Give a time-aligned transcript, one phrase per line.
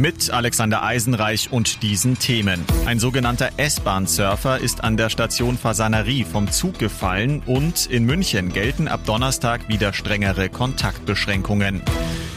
[0.00, 2.64] Mit Alexander Eisenreich und diesen Themen.
[2.86, 8.88] Ein sogenannter S-Bahn-Surfer ist an der Station Fasanerie vom Zug gefallen und in München gelten
[8.88, 11.82] ab Donnerstag wieder strengere Kontaktbeschränkungen.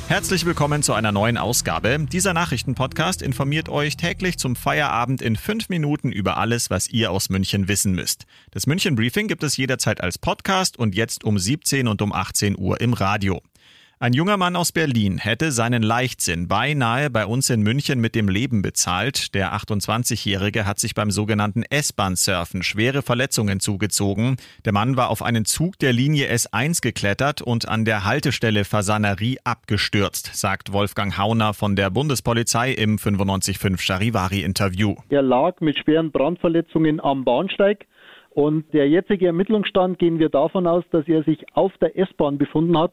[0.09, 2.05] Herzlich willkommen zu einer neuen Ausgabe.
[2.11, 7.29] Dieser Nachrichtenpodcast informiert euch täglich zum Feierabend in fünf Minuten über alles, was ihr aus
[7.29, 8.25] München wissen müsst.
[8.51, 12.57] Das München Briefing gibt es jederzeit als Podcast und jetzt um 17 und um 18
[12.59, 13.41] Uhr im Radio.
[14.03, 18.27] Ein junger Mann aus Berlin hätte seinen Leichtsinn beinahe bei uns in München mit dem
[18.27, 19.33] Leben bezahlt.
[19.33, 24.35] Der 28-Jährige hat sich beim sogenannten S-Bahn-Surfen schwere Verletzungen zugezogen.
[24.65, 29.37] Der Mann war auf einen Zug der Linie S1 geklettert und an der Haltestelle Fasanerie
[29.45, 34.95] abgestürzt, sagt Wolfgang Hauner von der Bundespolizei im 955 Charivari-Interview.
[35.07, 37.85] Er lag mit schweren Brandverletzungen am Bahnsteig.
[38.31, 42.77] Und der jetzige Ermittlungsstand gehen wir davon aus, dass er sich auf der S-Bahn befunden
[42.77, 42.91] hat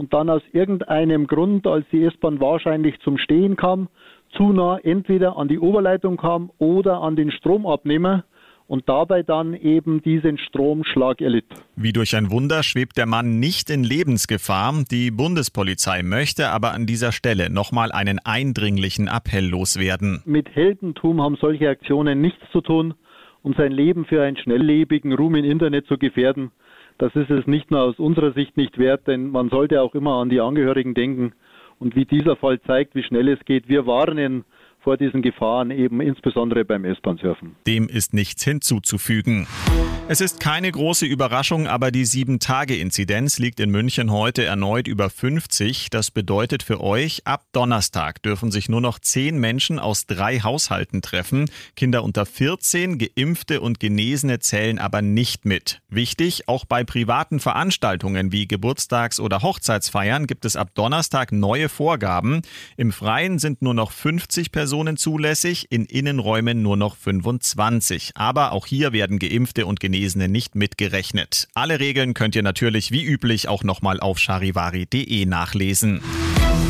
[0.00, 3.90] und dann aus irgendeinem Grund, als die S-Bahn wahrscheinlich zum Stehen kam,
[4.34, 8.24] zu nah entweder an die Oberleitung kam oder an den Stromabnehmer
[8.66, 11.44] und dabei dann eben diesen Stromschlag erlitt.
[11.76, 14.72] Wie durch ein Wunder schwebt der Mann nicht in Lebensgefahr.
[14.90, 20.22] Die Bundespolizei möchte aber an dieser Stelle nochmal einen eindringlichen Appell loswerden.
[20.24, 22.94] Mit Heldentum haben solche Aktionen nichts zu tun,
[23.42, 26.52] um sein Leben für einen schnelllebigen Ruhm im Internet zu gefährden.
[27.00, 30.16] Das ist es nicht nur aus unserer Sicht nicht wert, denn man sollte auch immer
[30.16, 31.32] an die Angehörigen denken.
[31.78, 34.44] Und wie dieser Fall zeigt, wie schnell es geht, wir warnen
[34.80, 37.56] vor diesen Gefahren eben insbesondere beim S-Bahn-Surfen.
[37.66, 39.46] Dem ist nichts hinzuzufügen.
[40.12, 45.88] Es ist keine große Überraschung, aber die 7-Tage-Inzidenz liegt in München heute erneut über 50.
[45.88, 51.00] Das bedeutet für euch, ab Donnerstag dürfen sich nur noch 10 Menschen aus drei Haushalten
[51.00, 51.48] treffen.
[51.76, 55.80] Kinder unter 14, Geimpfte und Genesene zählen aber nicht mit.
[55.88, 62.42] Wichtig, auch bei privaten Veranstaltungen wie Geburtstags- oder Hochzeitsfeiern gibt es ab Donnerstag neue Vorgaben.
[62.76, 68.10] Im Freien sind nur noch 50 Personen zulässig, in Innenräumen nur noch 25.
[68.16, 71.48] Aber auch hier werden Geimpfte und Genesene Genesene nicht mitgerechnet.
[71.52, 76.00] Alle Regeln könnt ihr natürlich wie üblich auch nochmal auf charivari.de nachlesen.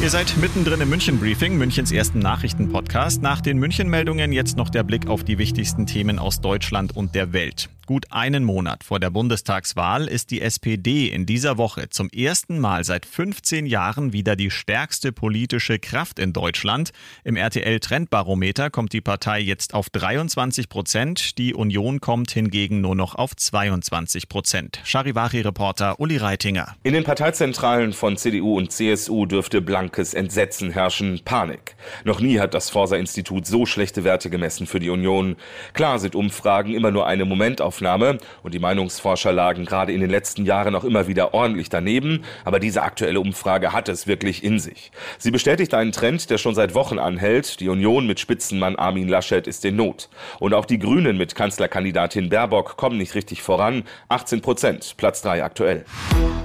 [0.03, 3.23] Ihr seid mittendrin im München Briefing, Münchens ersten Nachrichtenpodcast.
[3.23, 7.33] Nach den München-Meldungen jetzt noch der Blick auf die wichtigsten Themen aus Deutschland und der
[7.33, 7.69] Welt.
[7.91, 12.85] Gut einen Monat vor der Bundestagswahl ist die SPD in dieser Woche zum ersten Mal
[12.85, 16.93] seit 15 Jahren wieder die stärkste politische Kraft in Deutschland.
[17.25, 21.37] Im RTL-Trendbarometer kommt die Partei jetzt auf 23 Prozent.
[21.37, 24.81] Die Union kommt hingegen nur noch auf 22 Prozent.
[24.85, 26.77] Charivari-Reporter Uli Reitinger.
[26.85, 31.75] In den Parteizentralen von CDU und CSU dürfte blankes Entsetzen herrschen, Panik.
[32.05, 35.35] Noch nie hat das Forsa-Institut so schlechte Werte gemessen für die Union.
[35.73, 40.11] Klar sind Umfragen immer nur eine Momentaufnahme Aufnahme und die Meinungsforscher lagen gerade in den
[40.11, 44.59] letzten Jahren auch immer wieder ordentlich daneben, aber diese aktuelle Umfrage hat es wirklich in
[44.59, 44.93] sich.
[45.19, 47.61] Sie bestätigt einen Trend, der schon seit Wochen anhält.
[47.61, 50.11] Die Union mit Spitzenmann Armin Laschet ist in Not.
[50.41, 53.85] Und auch die Grünen mit Kanzlerkandidatin Baerbock kommen nicht richtig voran.
[54.09, 55.85] 18 Prozent, Platz 3 aktuell.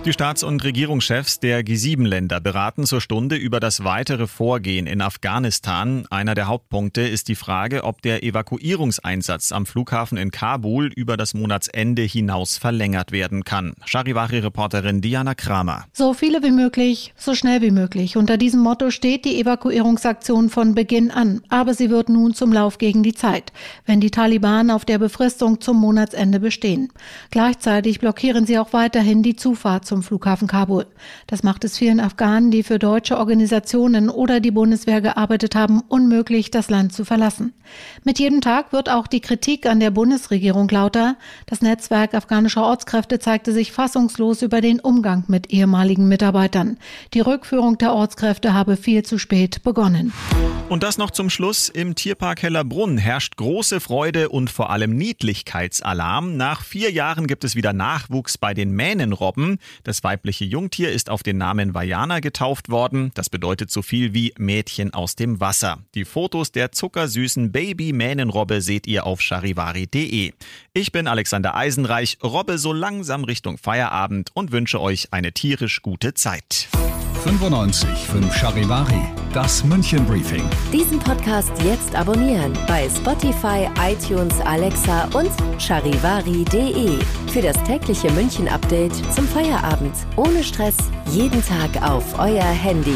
[0.05, 6.05] Die Staats- und Regierungschefs der G7-Länder beraten zur Stunde über das weitere Vorgehen in Afghanistan.
[6.11, 11.24] Einer der Hauptpunkte ist die Frage, ob der Evakuierungseinsatz am Flughafen in Kabul über das
[11.25, 13.73] das Monatsende hinaus verlängert werden kann.
[13.85, 15.85] Charivari-Reporterin Diana Kramer.
[15.91, 18.15] So viele wie möglich, so schnell wie möglich.
[18.15, 21.41] Unter diesem Motto steht die Evakuierungsaktion von Beginn an.
[21.49, 23.53] Aber sie wird nun zum Lauf gegen die Zeit,
[23.87, 26.89] wenn die Taliban auf der Befristung zum Monatsende bestehen.
[27.31, 30.85] Gleichzeitig blockieren sie auch weiterhin die Zufahrt zum Flughafen Kabul.
[31.25, 36.51] Das macht es vielen Afghanen, die für deutsche Organisationen oder die Bundeswehr gearbeitet haben, unmöglich,
[36.51, 37.53] das Land zu verlassen.
[38.03, 41.04] Mit jedem Tag wird auch die Kritik an der Bundesregierung lauter.
[41.45, 46.77] Das Netzwerk afghanischer Ortskräfte zeigte sich fassungslos über den Umgang mit ehemaligen Mitarbeitern.
[47.13, 50.11] Die Rückführung der Ortskräfte habe viel zu spät begonnen.
[50.67, 51.69] Und das noch zum Schluss.
[51.69, 56.37] Im Tierpark Hellerbrunn herrscht große Freude und vor allem Niedlichkeitsalarm.
[56.37, 59.59] Nach vier Jahren gibt es wieder Nachwuchs bei den Mähnenrobben.
[59.83, 63.11] Das weibliche Jungtier ist auf den Namen Vajana getauft worden.
[63.13, 65.79] Das bedeutet so viel wie Mädchen aus dem Wasser.
[65.93, 70.33] Die Fotos der zuckersüßen Baby-Mähnenrobbe seht ihr auf charivari.de.
[70.73, 76.13] Ich bin Alexander Eisenreich, robbe so langsam Richtung Feierabend und wünsche euch eine tierisch gute
[76.13, 76.69] Zeit.
[77.25, 79.01] 95 5 Charivari
[79.33, 80.49] Das München Briefing.
[80.71, 86.97] Diesen Podcast jetzt abonnieren bei Spotify, iTunes, Alexa und charivari.de.
[87.27, 89.97] Für das tägliche München Update zum Feierabend.
[90.15, 90.77] Ohne Stress.
[91.11, 92.95] Jeden Tag auf euer Handy.